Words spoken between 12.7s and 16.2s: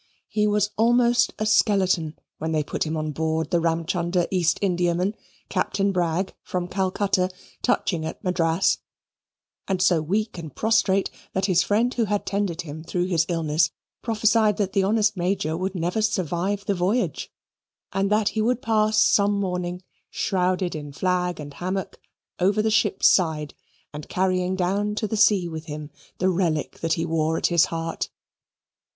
through his illness prophesied that the honest Major would never